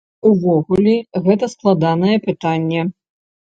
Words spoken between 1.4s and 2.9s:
складанае пытанне.